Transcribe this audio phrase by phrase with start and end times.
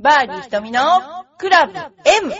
[0.00, 0.80] バーディー瞳の
[1.38, 2.32] クラブ M!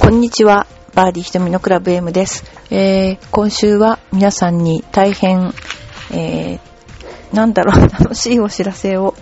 [0.00, 0.66] こんにちは。
[0.94, 2.42] バーディー瞳のクラブ M です。
[2.72, 5.54] えー、今週は皆さんに大変、
[6.10, 9.14] えー、なんだろう、 楽しいお知らせを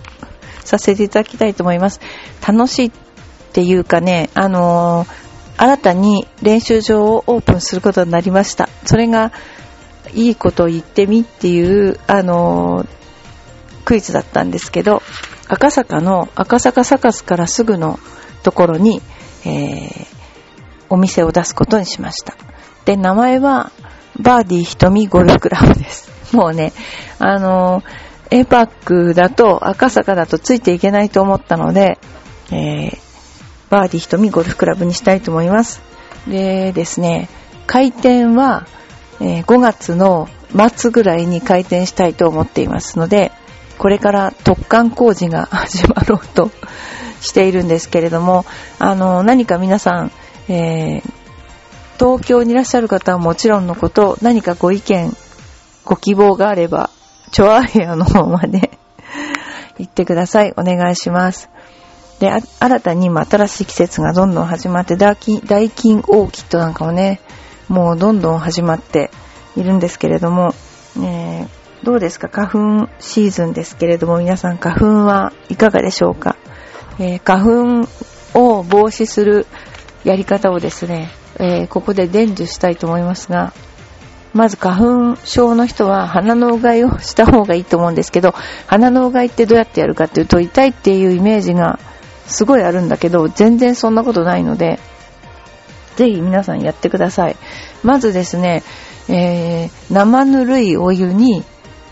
[0.79, 1.99] させていただきたいと思います。
[2.45, 2.91] 楽しいっ
[3.53, 5.23] ていうかね、あのー
[5.55, 8.69] 新たに練習場をオープンすることになりました。
[8.85, 9.31] それが、
[10.15, 12.87] いいことを言ってみっていう、あのー
[13.85, 15.03] クイズだったんですけど、
[15.47, 17.99] 赤坂の赤坂サカスからすぐの
[18.41, 19.01] ところに、
[19.45, 20.13] えー
[20.89, 22.35] お店を出すことにしました。
[22.85, 23.71] で、名前は、
[24.19, 26.35] バーディー瞳ゴルフクラブです。
[26.35, 26.71] もうね、
[27.17, 27.83] あのー、
[28.33, 31.99] A パークだと、赤坂だとついていけないと思ったので、
[32.51, 32.97] えー、
[33.69, 35.83] バーディー瞳ゴルフクラブにしたいと思います。
[36.27, 37.29] でですね、
[37.67, 38.65] 開店は、
[39.21, 40.27] えー5月の
[40.75, 43.31] 末ぐらいに開店したいと思っていますので、
[43.77, 46.49] これから突貫工事が始まろうと
[47.21, 48.45] しているんですけれども、
[48.79, 50.11] あの、何か皆さん、
[50.49, 51.13] えー
[51.99, 55.15] 東京にいらっしゃる方はもちろんのこと、何かご意見、
[55.85, 56.89] ご希望があれば、
[57.33, 58.71] チョアヘアの方まで
[59.77, 60.53] 行ってください。
[60.55, 61.49] お願いします。
[62.19, 67.19] で、新たに今新しい季節がどんどん始まって、ダーキン、ダイキンオーキッドなんかもね、
[67.67, 69.09] もうどんどん始まって
[69.57, 70.53] いるんですけれども、
[70.97, 71.47] えー
[71.83, 72.29] どうですか？
[72.29, 72.47] 花
[72.85, 76.37] 粉シーズンですけれども、皆さん花粉はいかがでしょうか、
[76.97, 79.47] えー花粉を防止する
[80.05, 83.51] やり方をですね、えーここで伝授したいと思いますが、
[84.33, 88.33] まず花粉症の人は鼻のうがいをした方がいいと思うんですけど、
[88.67, 91.79] 鼻のうがいってどうやってやるかっていうと、痛いっていうイメージが
[92.25, 94.79] すごいあるんだけど、全然そんなことないので、
[95.95, 97.35] ぜひ皆さんやってください。
[97.83, 98.63] まずですね、
[99.07, 101.43] えー生ぬるいお湯に、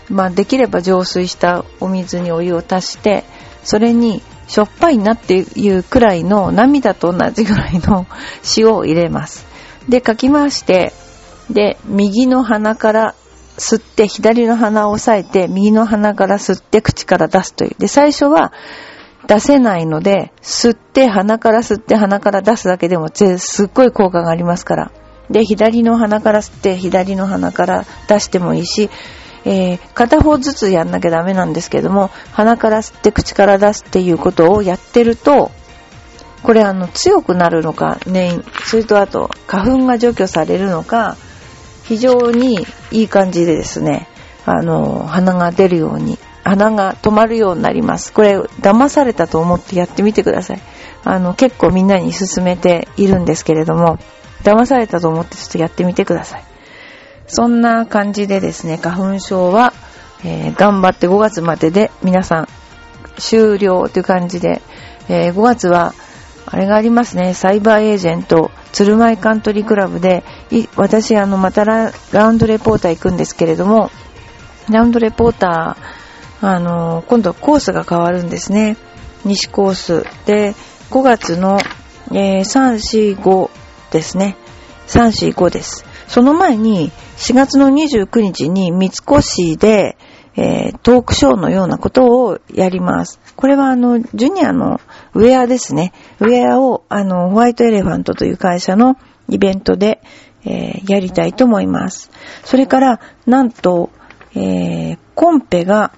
[0.08, 3.24] まあ、できれば浄水したお水にお湯を足して、
[3.62, 8.06] それにしょっぱいなっていうくらいの涙と同じぐらいの
[8.56, 9.46] 塩を入れます。
[9.88, 10.92] で、かき回して、
[11.50, 13.14] で、右の鼻から
[13.58, 17.76] 吸って、左の鼻を押さえて、右の鼻から吸って、口から出すという。
[17.78, 18.52] で、最初は
[19.26, 24.92] 出せないので、吸って、鼻から吸って、鼻から出すだけでもすっごい効果がありますから。
[25.30, 28.90] で、左の鼻から吸って、左の鼻から出してもいいし、
[29.44, 35.50] えー片方ずつやんなきゃダメなんですけども、鼻から吸って口から出すっていうことをやってると、
[36.42, 41.16] これあの強くなるのか、ね、それとあと花粉が除去されるのか、
[41.84, 44.08] 非常にいい感じでですね、
[44.44, 48.12] あの、鼻が出るように、鼻が止まるようになります。
[48.12, 50.60] これ、騙されたと思ってやってみてください。
[51.04, 53.98] あの、結構みんなに勧めているんですけれども、
[54.42, 56.44] 騙されたと思ってちょっとやってみてください。
[57.26, 59.72] そんな感じでですね、花粉症は、
[60.24, 62.48] えー頑張って5月までで皆さん
[63.18, 64.62] 終了という感じで、
[65.08, 65.94] えー5月は、
[66.52, 70.22] あれがありますね、サイバーエージェント、鶴舞カントリークラブで、
[70.76, 73.90] 私、あの、またララウンドレポーター行くんですけれども、
[74.68, 78.76] ラウンドレポーター、あの、今度はコースが変わるんですね。
[79.24, 80.04] 西コース。
[80.26, 80.54] で、
[80.90, 81.58] 5月の、
[82.10, 83.50] えー3、4、5
[83.90, 84.36] ですね。
[84.88, 85.86] 3、4、5です。
[86.06, 89.96] その前に、4月の29日に三越で、
[90.36, 93.20] えートークショーのようなことをやります。
[93.36, 94.80] これはあの、ジュニアの
[95.14, 95.92] ウェアですね。
[96.20, 98.96] ウェアを、あの、ホワイトエレファントという会社の
[99.28, 100.00] イベントで、
[100.44, 102.10] えーやりたいと思います。
[102.44, 103.90] それから、なんと、
[104.34, 105.92] えーコンペが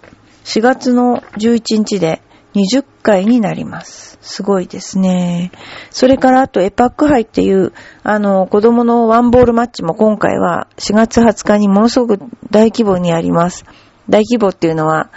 [0.45, 2.21] 4月の11日で
[2.55, 4.19] 20回になります。
[4.21, 5.51] すごいですね。
[5.91, 12.19] それからあとエパック杯っていう、あの、子供のワンボールマッチも今回は4月20日にものすごく
[12.51, 13.65] 大規模にあります。
[14.09, 15.11] 大規模っていうのは、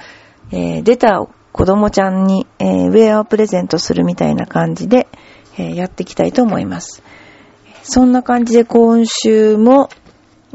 [0.51, 5.07] えー出た子供ちゃんに、えーウェアをプレゼントするみたいな感じで、
[5.57, 7.03] えーやっていきたいと思います。
[7.83, 9.89] そんな感じで今週も、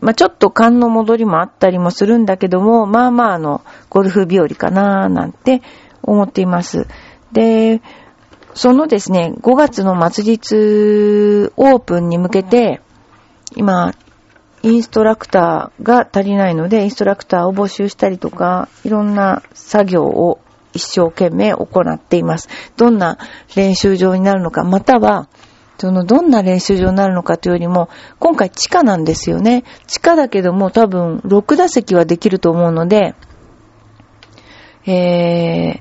[0.01, 5.63] まあ、ちょっと寒の戻りもあったりもするんだけども、まあまああの、ゴルフ日和かなーなんて
[6.03, 6.87] 思っています。
[7.33, 7.81] で、
[8.55, 12.81] そのですね、5月の末日オープンに向けて、
[13.57, 13.95] 今、
[14.63, 20.41] インストラクターが足りないので、インストラクターを募集したりとか、いろんな作業を
[20.73, 22.49] 一生懸命行っています。
[22.77, 23.19] どんな
[23.57, 25.29] 練習場になるのか、または、
[25.79, 27.89] そのどんな練習場になるのかというよりも、
[28.21, 29.65] 今回地下なんですよね。
[29.89, 33.17] 地下だけども多分6打席はできると思うので、
[34.87, 35.81] え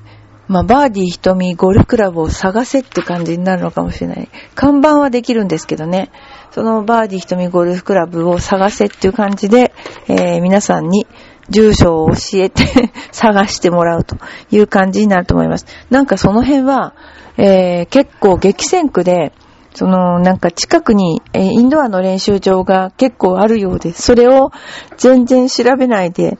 [0.52, 4.28] まあ、バーディー瞳ゴルフクラブを探せって感じになるのかもしれない。
[4.54, 6.12] 看板はできるんですけどね。
[6.50, 9.72] そのバーディー瞳ゴルフクラブを探せっていう感じで、
[10.08, 11.06] えー、皆さんに
[11.48, 14.16] 住所を教えて 探してもらうと
[14.50, 15.64] いう感じになると思います。
[15.88, 16.92] なんかその辺は、
[17.38, 19.32] えー、結構激戦区で、
[19.74, 24.02] その、なんか近くに、えー、インドアの練習場が結構あるようです。
[24.02, 24.50] それを
[24.98, 26.36] 全然調べないで、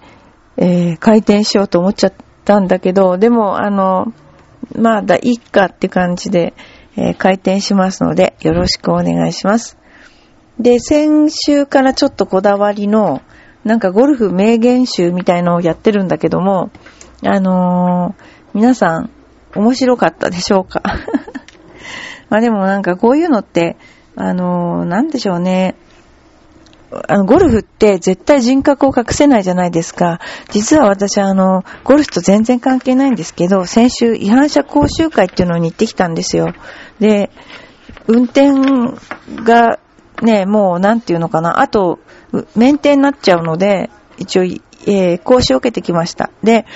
[0.58, 4.12] えー、開店しようと思っちゃったたんだけど、でも、あの、
[4.76, 6.54] まだ、いっかって感じで、
[6.96, 9.78] えー、開店しますので、よろしくお願いします。
[10.58, 13.22] で、先週からちょっとこだわりの、
[13.64, 16.70] なんかゴルフ名言集みたいのをやってるんだけども、
[17.24, 18.22] あのー、
[18.54, 19.10] 皆さん、
[19.54, 20.82] 面白かったでしょうか？
[22.28, 23.76] まあでもなんかこういうのって、
[24.16, 25.76] あのー、なんでしょうね。
[27.08, 30.20] あの、ゴルフって絶対人格を隠せないじゃないですか。
[30.50, 36.52] 実は私あの、ゴルフと全然関係ないんですけど、先週違反者講習会っていうのに行ってきたんですよ。
[37.00, 37.30] で、
[38.06, 38.50] 運転
[39.44, 39.78] が
[40.22, 41.98] ね、もうなんていうのかな、あと、
[42.56, 46.30] メンテになっちゃうので、一応、えー、講習を受けてきました。
[46.42, 46.66] で、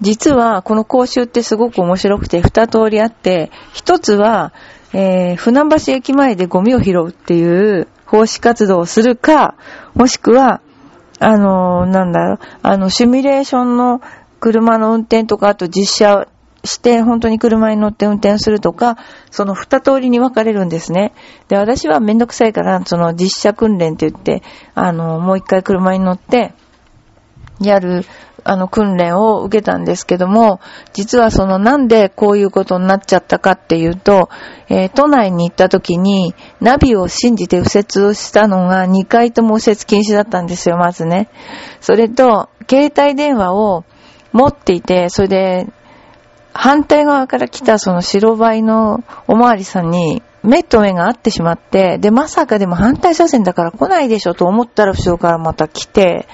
[0.00, 4.52] 実はこの講習ってすごく面白くて二通りあって、一つは、
[4.92, 9.56] えー、船橋駅前でゴミを拾うっていう奉仕活動をするか、
[9.94, 10.60] もしくは、
[11.18, 14.00] あの、なんだろう、あの、シミュレーションの
[14.40, 16.28] 車の運転とか、あと実写
[16.64, 18.98] して、本当に車に乗って運転するとか、
[19.30, 21.12] その二通りに分かれるんですね。
[21.48, 24.42] で、私はめんどくさいから、その実写訓練って言って、
[24.74, 26.52] あの、もう一回車に乗って、
[27.60, 28.04] やる
[28.48, 30.60] あの、訓練を受けたんですけども、
[30.92, 34.28] 実はそのなんでこういうことになっちゃったかっていうと、
[34.68, 41.28] えー、都内に行った時に、ナビを信じて右折をしたのが2回とも右折禁止だったんですよ、まずね。
[41.80, 43.84] それと、携帯電話を
[44.32, 45.66] 持っていて、それで、
[46.52, 56.28] 反対側から来たその白バイのおまわりさんに、目と目が合ってしまって、で、まさかでも反対車線だから来ないでしょと思ったら後ろからまた来て、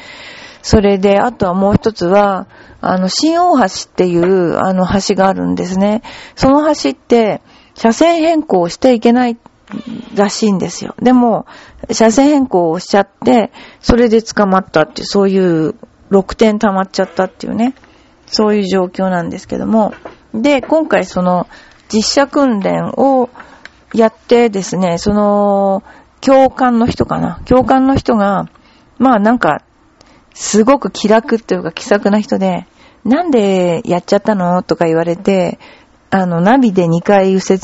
[0.62, 2.46] それで、あとはもう一つは、
[2.80, 6.02] あの、新大橋っていう、あの橋があるんですね。
[6.36, 7.42] その橋って、
[7.74, 9.36] 車線変更していけない
[10.14, 10.94] らしいんですよ。
[11.00, 11.46] でも、
[11.90, 15.74] 車線変更をしちゃって、それで捕まったっていう、そういう
[16.10, 17.74] 6点溜まっちゃったっていうね、
[18.26, 19.94] そういう状況なんですけども。
[20.34, 21.46] で、今回その、
[21.92, 23.28] 実写訓練を
[23.94, 25.82] やってですね、その、
[26.20, 27.40] 教官の人かな。
[27.44, 28.48] 教官の人が、
[28.98, 29.62] まあなんか、
[30.34, 32.66] すごく気楽っていうか気さくな人で、
[33.04, 34.62] なんでやっちゃったの？
[34.62, 35.58] とか言われて、
[36.10, 37.60] あの、ナビで2回右折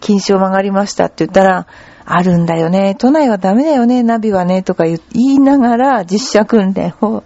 [0.00, 1.66] 禁止を曲がりましたって言ったら、
[2.04, 2.94] あるんだよね。
[2.94, 7.24] 都内はダメだよね、ナビはね、とか言いながら実写訓練を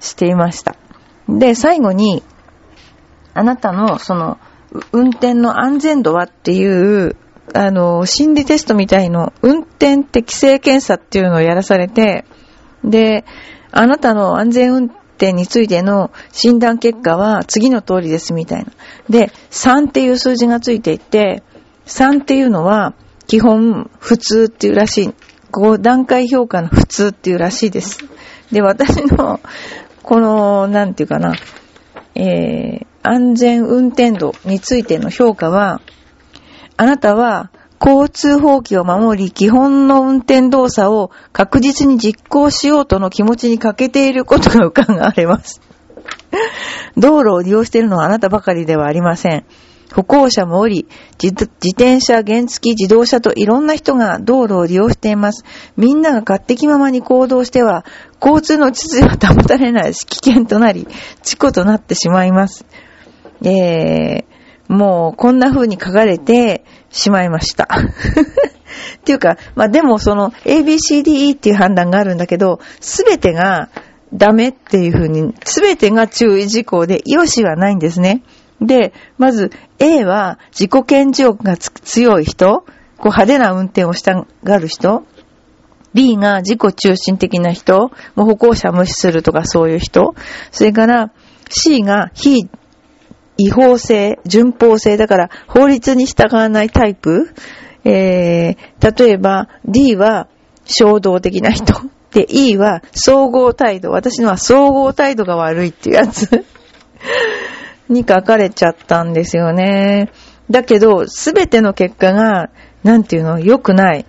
[0.00, 0.76] していました。
[1.28, 2.22] で、最後に、
[3.34, 4.38] あなたのその、
[4.92, 6.24] 運転の安全度は？
[6.24, 7.16] っていう、
[7.54, 12.24] あの、心理テストみたいの、運転適正検査っていうのをやらされて、
[12.84, 13.24] で、
[13.70, 18.72] あなたの安全運転についての診断結果は次の通りですみたいな。
[19.10, 21.42] で、3っていう数字がついていて、
[21.86, 22.94] 3っていうのは
[23.26, 25.14] 基本普通っていうらしい。
[25.50, 27.98] 5段階評価の普通っていうらしいです。
[28.52, 29.40] で、私の、
[30.02, 31.34] この、なんていうかな、
[32.14, 35.80] えー、安全運転度についての評価は、
[36.76, 45.60] あなたは交通法規を守り、基本の運転動作を確実に実行しようとの気持ちに欠けていることが伺われます。
[46.96, 49.44] 道路を利用しているのはあなたばかりではありません。
[49.92, 50.86] 歩行者もおり、
[51.22, 51.34] 自
[51.70, 55.44] 転車、原付、自動車といろんな人が道路を利用しています。
[55.76, 57.86] みんなが勝手気ままに行動しては、
[58.20, 60.86] 交通の秩序は保たれないし、危険となり、
[61.22, 62.66] 事故となってしまいます。
[63.42, 67.68] えー、もうこんな風に書かれてしまいました。
[67.68, 73.68] っていうか、まあでもその ABCDE っていう判断があるんだけど、すべてが
[74.12, 78.22] ダメっていう風に、すべてが注意事項で、よしはないんですね。
[78.60, 82.64] で、まず A は自己顕示欲が強い人、
[82.96, 85.04] こう派手な運転をしたがる人、
[85.94, 90.14] B が自己中心的な人、もう歩行者無視するとかそういう人、
[90.50, 91.12] それから
[91.48, 92.48] C が非
[93.38, 97.32] 違法性、順法性だから法律に従わないタイプ？
[97.84, 100.28] えー、例えば D は
[100.66, 101.72] 衝動的な人。
[102.12, 103.90] で、E は総合態度。
[103.90, 106.44] 私のは総合態度が悪いっていうやつ
[107.88, 110.10] に書かれちゃったんですよね。
[110.50, 112.48] だけど、すべての結果が、
[112.82, 114.06] なんていうの、良くない。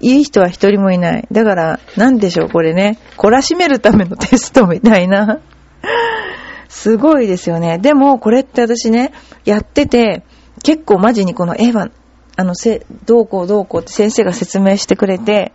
[0.00, 1.26] いい人は一人もいない。
[1.32, 2.98] だから、なんでしょう、これね。
[3.16, 5.40] 懲らしめるためのテストみたいな。
[6.68, 7.78] すごいですよね。
[7.78, 9.12] でも、これって私ね、
[9.44, 10.22] やってて、
[10.62, 11.88] 結構マジにこの絵は、
[12.36, 15.52] あの、せ、どうこうどうこうって先生が説明してくれて、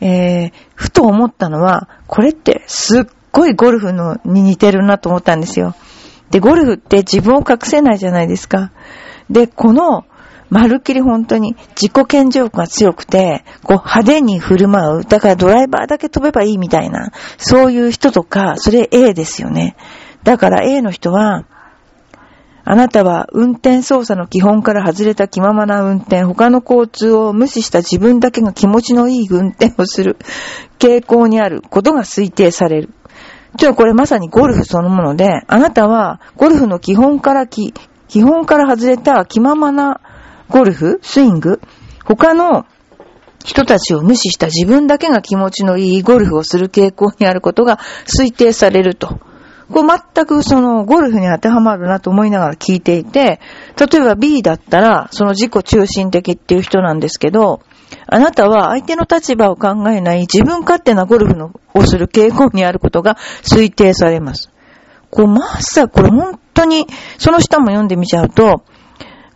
[0.00, 5.74] えー、ふと思ったのは、これってすっごいゴルフのに似てるなと思ったんですよ。
[6.30, 8.72] で、ゴルフって自分を隠せないじゃないですか。
[9.30, 10.04] で、この、
[10.50, 15.04] まるっきり本当に自己顕示欲が強くて、こう派手に振る舞う。
[15.04, 19.76] だからドライバーだけ飛べばいいみたいな、そういう人とか、それ A ですよね。
[20.24, 21.44] だから A の人は、
[22.66, 30.16] あなたは運転操作の基本から外れた気ままな運転、他の交通を無視した自分だけが気持ちのいい運転をする
[30.78, 32.90] 傾向にあることが推定される。
[33.56, 37.72] じゃあこれまさにゴルフそのもので、あなたはゴルフの基本から基
[38.22, 40.00] 本から外れた気ままな
[40.48, 41.60] ゴルフスイング
[42.04, 42.66] 他の
[43.44, 49.20] 人たちを無視した自分だけが気持ちのいいゴルフをする傾向にあることが推定されると。
[49.72, 53.40] こう全くそのゴルフに当てはまるなと思いながら聞いていて、
[53.78, 57.62] 例えば B だったらその自己中心的っていう人なんですけど、
[58.06, 64.50] あなたは相手の立場を考えない自分勝手なゴルフのをする傾向にあることが推定されます。
[65.10, 66.86] こう、まさこれ本当に、
[67.18, 68.62] その下も読んでみちゃうと、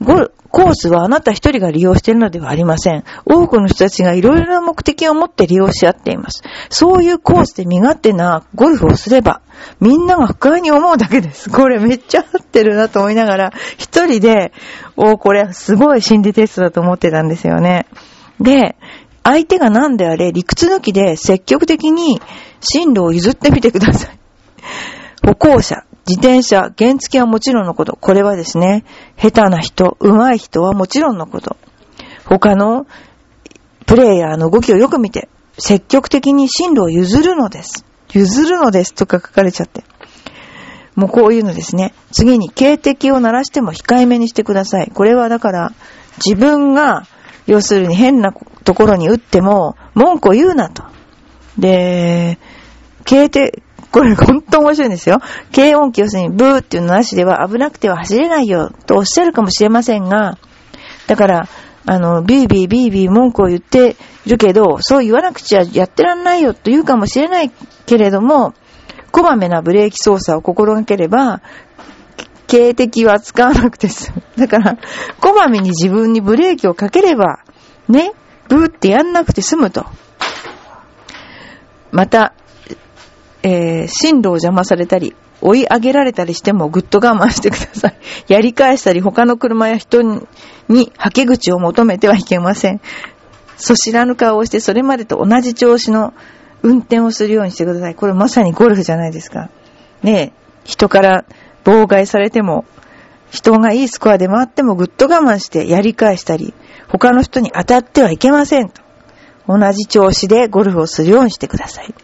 [0.01, 3.05] ゴル、コースはあなた一人が利用しているのではありません。
[3.25, 6.43] 多くの人たちがいろいろな目的を持って利用し合っています。
[6.71, 9.41] そういうコースで身勝手なゴルフをすれば、
[9.81, 11.51] みんなが不快に思うだけです。
[11.51, 14.53] これめっちゃ合ってるなと思いながら、一人で、
[14.97, 17.87] おこれすごい心理テストだと思ってたんですよね。
[18.41, 18.77] で、
[19.25, 22.21] 相手が何であれ、理屈抜きで積極的に
[22.61, 24.19] 進路を譲ってみてください。
[25.27, 27.99] 歩行者、自転車、原付はもちろんのこと。
[28.01, 28.85] これはですね、
[29.19, 31.59] 下手な人、上手い人はもちろんのこと。
[32.25, 32.87] 他の
[33.85, 37.85] プレイヤーの動きをよく見て、積極的に進路を譲るのです。
[38.15, 39.85] 譲るのですとか書かれちゃって。
[40.95, 41.93] もうこういうのですね。
[42.11, 44.91] 次に、警笛を鳴らしても控えめにしてください。
[44.93, 45.73] これはだから、
[46.25, 47.07] 自分が、
[47.47, 48.33] 要するに変な
[48.65, 50.85] ところに打っても、文句を言うなと。
[51.59, 52.39] で、
[53.05, 55.21] 警笛、これ本当面白いんですよ。
[55.55, 60.39] 軽音機要するにブーっていうのなしでは危なくては走れないよとおっしゃるかもしれませんが、
[61.07, 61.49] だから、
[61.87, 67.51] あの、ビービービービー文句を言っているけど、そう言わなくちゃやってらんないよと言うかもしれない
[67.87, 68.53] けれども、
[69.11, 71.41] こまめなブレーキ操作を心がければ、
[72.47, 74.23] 警笛は使わなくて済む。
[74.37, 74.77] だから、
[75.21, 77.41] こまめに自分にブレーキをかければ、
[77.89, 78.13] ね、
[78.49, 79.87] ブーってやんなくて済むと。
[81.91, 82.35] また、
[83.43, 87.97] えー、進路を邪魔されたり、追い上げられたりしてもぐっと我慢してください。
[88.33, 90.27] やり返したり他の車や人に、
[90.69, 92.81] に、はけ口を求めてはいけません。
[93.57, 96.13] そ知らぬ顔をしてそれまでと同じ調子の
[96.63, 97.95] 運転をするようにしてください。
[97.95, 99.49] これまさにゴルフじゃないですか。
[100.03, 100.33] ねえ、
[100.65, 101.25] 人から
[101.65, 102.65] 妨害されても、
[103.31, 106.55] 人がいいスコアで回ってもぐっと我慢してやり返したり、
[106.89, 108.83] 他の人に当たってはいけませんと。
[109.47, 111.95] 同じ調子でゴルフをするようにしてください。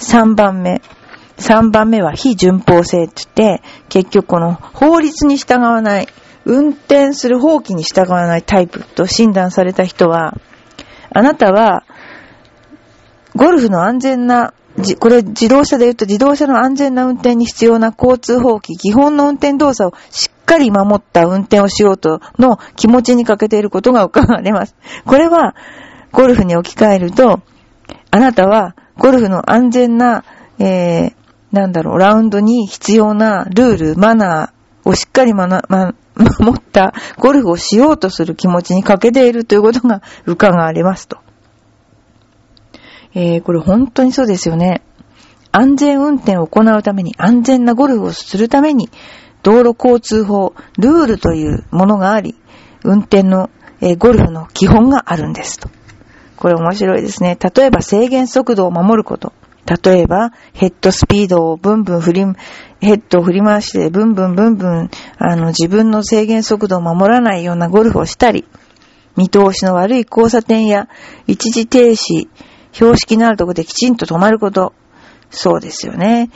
[0.00, 0.80] 3番目。
[1.38, 6.08] 3番目は非順法性って言って、結局この法律に従わない、
[6.44, 10.34] 運転する法規に従わないタイプと診断された人は、
[11.14, 11.84] あなたは、
[13.34, 14.52] ゴルフの安全な、
[14.98, 24.74] これ自動車で言うと自動車の安全な運転に必要な交通法規、基本の運転動作をしっかり守った運転をしようとの気持ちに欠けていることが伺われます。
[25.04, 25.54] これは、
[26.10, 27.40] ゴルフに置き換えると、
[28.10, 30.24] あなたはゴルフの安全な、
[30.58, 31.12] えー、
[31.52, 41.18] なんだろう、ラウンドに必要なルール、マナーをしっかりまな、ま、守ったゴルフをしようとする気持ちに欠けているということが伺われますと。
[43.14, 44.82] えー、これ本当にそうですよね。
[45.52, 48.90] 安全運転を行うために、安全なゴルフをするために、
[49.42, 52.36] 道路交通法、ルールというものがあり、
[52.84, 53.48] 運転の、
[53.80, 55.70] えー、ゴルフの基本があるんですと。
[56.38, 57.36] これ面白いですね。
[57.36, 59.32] 例えば制限速度を守ること。
[59.84, 62.24] 例えば、ヘッドスピードをブンブン振り、
[62.80, 68.46] ヘッドを振り回してブンブンブンブン、あの、自分の制限速度を守らないようなゴルフをしたり、
[69.16, 70.88] 見通しの悪い交差点や
[71.26, 72.28] 一時停止、
[72.72, 74.72] 標識のあるところできちんと止まること。
[75.30, 76.30] そうですよね。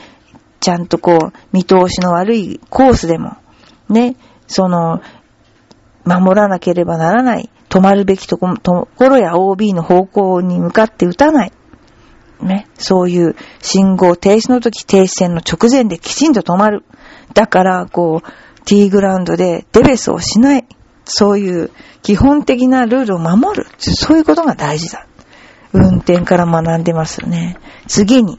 [0.61, 3.37] ちゃんとこう、見通しの悪いコースでも、
[3.89, 4.17] ね、
[4.47, 5.01] その、
[6.05, 8.55] 守らなければならない止まるべきとこ
[8.99, 11.53] ろや OB の方向に向かって打たない。
[12.43, 12.69] ね。
[12.75, 16.85] そういう信号停止の時停止線の直前できちんと止まる。
[17.33, 20.67] だから、こう、T グラウンドでデベスをしない。
[21.07, 21.71] そういう
[22.03, 23.67] 基本的なルールを守る。
[23.79, 25.07] そういうことが大事だ。
[25.73, 27.57] 運転から学んでますよね。
[27.89, 28.39] 次に、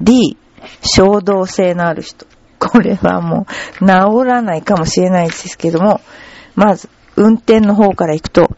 [0.00, 0.38] D、
[0.80, 2.24] 衝動性のある人。
[2.60, 3.46] これはも
[3.80, 3.86] う治
[4.24, 6.00] らないかもしれないですけども、
[6.54, 8.50] まず、運転の方から行くと、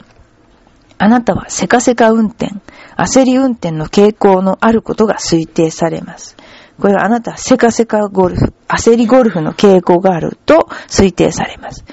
[0.98, 2.54] あなたはせかせか運転、
[2.96, 6.36] 焦り運転の傾向のあることが推定されます。
[6.80, 11.84] これはあなたはせかせかゴルフ、焦りゴルフの傾向があると推定されます。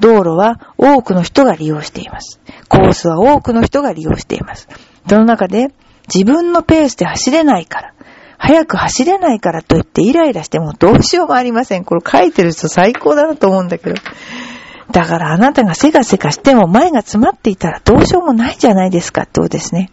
[0.00, 2.40] 道路は多くの人が利用しています。
[2.68, 4.68] コースは多くの人が利用しています。
[5.08, 5.68] その中で
[6.12, 7.94] 自分のペースで走れないから、
[8.38, 11.84] 早く走れないからといってイライラしてもどうしようもありません。
[11.84, 13.96] これ書いてる人最高だなと思うんだけど。
[14.90, 19.90] だからあなたがせかせかしても前が詰まっていたらどうしようもないじゃないですかってことですね。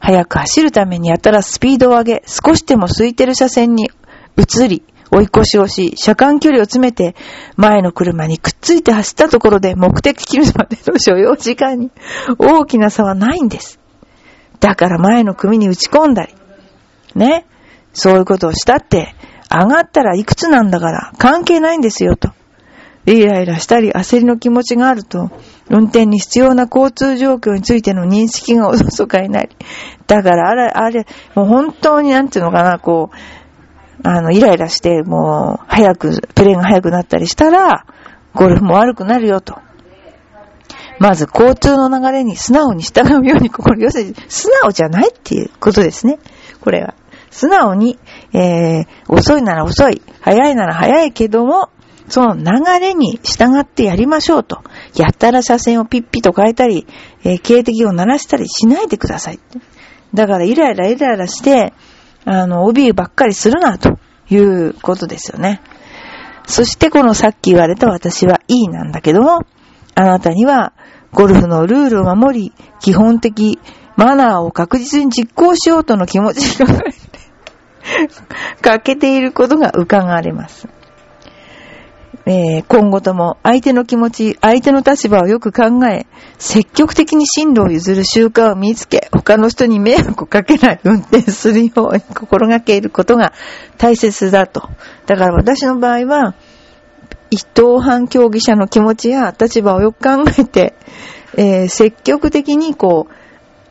[0.00, 3.88] 早く走るためにやたらスピードを上げ、少しでも空いてる車線に
[4.36, 4.82] 移り、
[5.12, 7.14] 追い越しをし、車間距離を詰めて、
[7.56, 11.90] 前の車にくっついて走ったところで目的切るまでの所要時間に
[12.38, 13.78] 大きな差はないんです。
[14.58, 16.34] だから前の組に打ち込んだり、
[17.14, 17.46] ね。
[17.92, 19.14] そういうことをしたって、
[19.48, 22.32] 上がったらいくつなんだから関係ないんですよと。
[23.06, 25.30] イライラしたり焦りの気持ちがあると、
[25.68, 29.48] 運転に必要な交通状況についての認識がおろそかになり。
[30.06, 33.16] だからあれ、あれ、もう本当になんていうのかな、こう、
[34.04, 37.86] あの、イライラして、もう、早く、プレーが早くなったりしたら、
[38.34, 39.58] ゴルフも悪くなるよと。
[40.98, 46.18] まず、交通の流れに素直に従うように心、要するに、素直じゃないっていうことですね。
[46.60, 46.94] これは。
[47.30, 47.98] 素直に、
[48.32, 51.70] えー、遅いなら遅い、早いなら早いけども、
[52.08, 52.44] その流
[52.80, 54.62] れに従ってやりましょうと。
[54.96, 56.86] やったら車線をピッピと変えたり、
[57.24, 59.40] えー、警笛を鳴らしたりしないでください。
[60.14, 61.72] だからイライライライラして、
[62.24, 63.98] あの、帯ばっかりするな、と
[64.30, 65.60] いうことですよね。
[66.46, 69.46] そしてこのさっき言われた私はいいなんだけども、
[69.94, 70.72] あなたには
[71.12, 73.58] ゴルフのルールを守り、基本的
[73.96, 76.66] マナーを確実に実行しようとの気持ちが
[78.62, 80.68] 欠 けていることが伺われます。
[82.24, 86.06] えー、今後とも相手の気持ち、相手の立場をよく考え、
[86.38, 93.32] 積極的に進路を譲る習慣を身につけ、他の人に迷惑をかけない運転するように心がけることが
[93.76, 94.68] 大切だと。
[95.06, 96.34] だから私の場合は、
[97.30, 100.74] 一等半競技者の気持ちや立場をよく考えて、
[101.36, 103.12] えー、積極的にこう、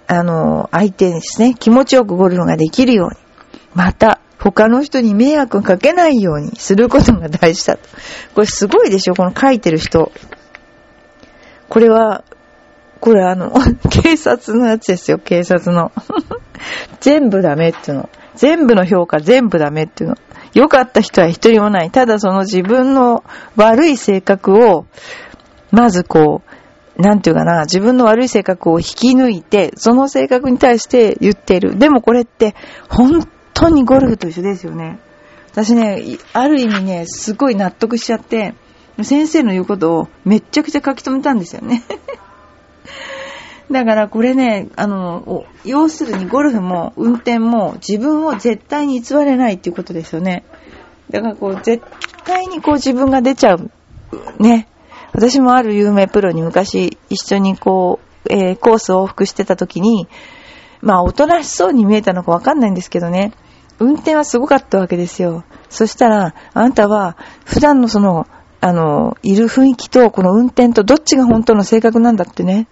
[0.08, 3.18] あの、相手にですね、気持ちよくゴルフができるように、
[3.76, 7.88] また、他の人に迷惑かけないようにすることが大事だと。
[8.34, 10.12] これすごいでしょこの書いてる人。
[11.69, 12.23] これは、
[12.99, 13.54] これあの、
[14.04, 15.91] 警察のやつですよ、警察の。
[17.01, 18.10] 全部ダメっていうの。
[18.34, 20.15] 全部の評価全部ダメっていうの。
[20.56, 21.91] 良かった人は一人もない。
[21.91, 23.23] ただその自分の
[23.58, 24.86] 悪い性格を、
[25.69, 26.41] まずこ
[26.97, 31.77] う、なんていうかな、自分の悪い性格を引き抜いて、その性格に対して言ってる。
[31.77, 32.56] でもこれって、
[32.89, 33.27] 本
[33.62, 35.00] 当にゴルフと一緒ですよね。
[35.52, 38.54] 私ね、ある意味ね、すごい納得しちゃって、
[39.04, 41.84] 先生の言うことをめっちゃくちゃ書き留めたんですよね。
[43.71, 50.43] だからこれね、あの、要するにゴルフも運転も自分を絶対に偽れないっていうことですよね。
[51.10, 51.84] だからこう、絶
[52.26, 53.71] 対にこう自分が出ちゃう。
[54.39, 54.67] ね。
[55.13, 60.08] 私もある有名プロに昔一緒にこう、えー、コースを往復してた時に、
[60.82, 63.34] まあ、おとなしそうに見えたのかわかんないんですけどね。
[63.82, 65.44] 運転はすごかったわけですよ。
[65.70, 68.28] そしたら、あんたは、普段のその、
[68.60, 72.67] あの、いる雰囲気と、この運転とどっちが本当の性格なんだってね、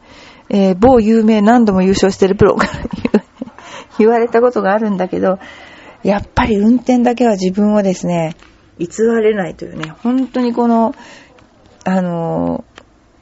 [0.49, 2.71] えー、某有名何度も優勝してるプロから
[3.97, 5.39] 言われたことがあるんだけど、
[6.03, 8.35] やっぱり運転だけは自分をですね、
[8.77, 8.87] 偽
[9.21, 10.93] れないというね、本当にこの、
[11.85, 12.63] あの、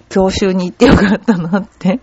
[0.09, 2.01] 教習に行ってよかったなって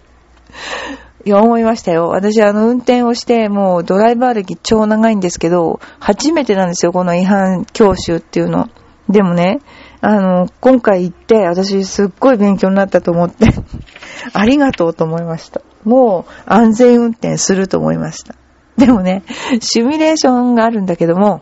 [1.27, 2.09] いや、思いましたよ。
[2.09, 8.69] 私、あの、運転をして、もうドライバー歴超長いんですけど、初めてなんですよ、この違反教習っていうの。
[9.09, 9.61] でもね、
[10.03, 13.47] あの、今回行って、私、すっごい勉強になったと思って
[14.35, 15.63] ありがとうと思いました。
[15.85, 18.35] もう、安全運転すると思いました。
[18.77, 19.23] でもね、
[19.61, 21.41] シミュレーションがあるんだけども、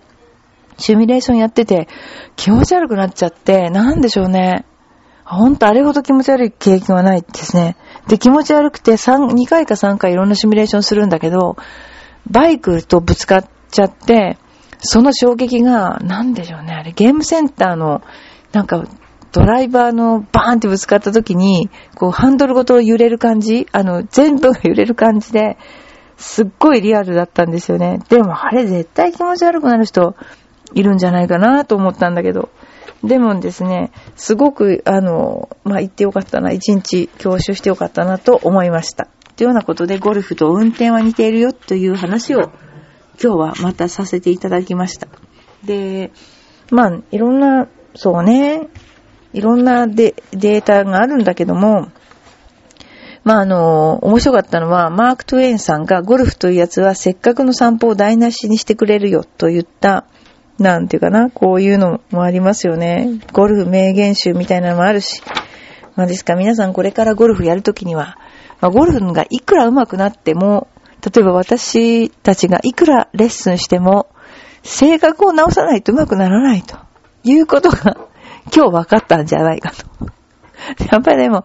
[0.77, 1.89] シミュレーションやってて、
[2.37, 4.65] 気持ち悪くなっちゃって、なんでしょうね。
[5.25, 7.77] ほんとあれほど気持ち悪い経験はないですね。
[8.09, 11.57] で、気持ち悪くて3、2回か3回いろんなシミュレーションするんだけど、
[12.31, 14.39] バイクとぶつかっちゃって、
[14.79, 18.03] その衝撃が、なんでしょうね、あれ、ゲームセンターの、
[18.53, 18.85] なんか、
[19.33, 25.57] ドライバーのバーンってぶつかった時に、こう、ハンドルごと揺れる感じあの、全部が揺れる感じで、
[26.19, 28.01] すっごいリアルだったんですよね。
[28.09, 30.15] でも、あれ絶対気持ち悪くなる人
[30.75, 32.51] いるんじゃないかなと思ったんだけど。
[33.05, 39.09] でもですね、すごく、あの、まあ、行ってよかったな、一日教習してよかったなと思いました。
[39.37, 42.53] というようなことで、ゴルフと運転は似ているよという話を
[43.23, 45.09] 今日はまたさせていただきました。
[45.65, 46.13] で、
[46.71, 48.69] まあ、いろんな、そうね、
[49.33, 51.89] いろんなデデータがあるんだけども、
[53.25, 60.07] まあ、あの、面白かったのは、マーク・トゥエインさんがゴルフというやつはせっかくの散歩を台無しにしてくれるよと言った、
[60.63, 63.21] なんていうかな、こういうのもありますよね。
[63.33, 65.23] ゴルフ名言集みたいなのもあるし。
[65.95, 68.17] まあですから皆さんこれからゴルフやるときには、
[68.61, 70.69] まあ、ゴルフがいくら上手くなっても、
[71.05, 74.09] 例えば私たちがいくらレッスンしても、
[74.63, 76.79] 性格を直さないと上手くならないと
[77.25, 77.97] いうことが
[78.55, 79.87] 今日分かったんじゃないかと。
[80.91, 81.45] やっぱりでも、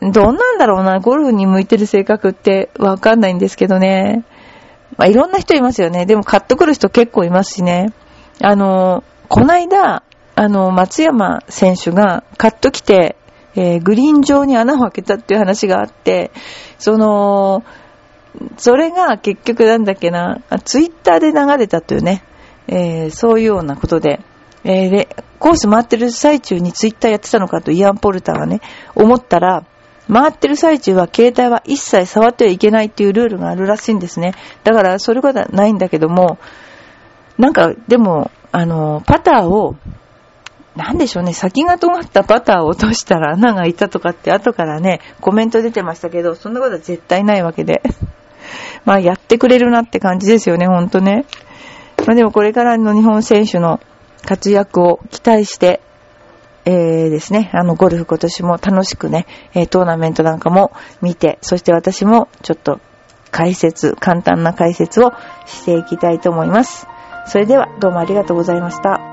[0.00, 4.24] どんなんだろうな、ゴルフに向いてる性格ってわかんないんですけどね。
[4.96, 6.04] まあ、いろんな人いますよね。
[6.04, 7.92] でも買ってくる人結構いますしね。
[8.42, 10.02] あの、こないだ、
[10.34, 13.16] あの、松山選手がカット来て、
[13.54, 16.30] えー、グリーン上に穴を開けたっていう話があって、
[16.78, 17.64] その、
[18.56, 22.22] それが結局なんだっけな、ツイッターで流れたというね、
[22.68, 24.20] えー、そういうようなことで、
[24.64, 28.60] えー、で、コース回ってる最中にツイッターやってたのかとイアン・ポルターがね、
[28.94, 29.64] 思ったら、
[30.12, 34.34] 回ってる最中は携帯は一切触ってはいけないっていうルールがあるらしいんですね。
[34.64, 36.38] だから、それことはないんだけども、
[37.38, 39.76] なんか、でも、あの、パターを、
[40.76, 47.82] なんでしょうね、先が尖ったパターを落としたら穴が開いたとかって後からね、コメント出てましたけど、そんなことは絶対ないわけで。
[48.84, 51.26] まあ、やってくれるなって感じですよね、ほんとね。
[52.06, 53.80] まあでもこれからの日本選手の
[54.26, 55.80] 活躍を期待して、
[56.64, 62.80] えー、ですね、あの、ゴルフ今年も楽しくね、え、トーナメントなんかも見て、そして私もちょっと
[63.30, 65.12] 解説、簡単な解説を
[65.46, 66.86] していきたいと思います。
[67.26, 69.09] それではどうもありがとうございました。